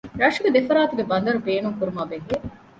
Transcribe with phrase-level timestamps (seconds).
[0.19, 2.35] ރަށުގެ ދެފަރާތުގެ ބަނދަރު ބޭނުންކުރުމާ ބެހޭ